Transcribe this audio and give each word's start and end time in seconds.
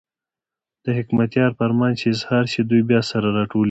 د 0.85 0.85
حکمتیار 0.97 1.51
فرمان 1.59 1.91
چې 1.99 2.05
اظهار 2.13 2.43
شي، 2.51 2.61
دوی 2.69 2.81
بیا 2.89 3.01
سره 3.11 3.27
راټولېږي. 3.37 3.59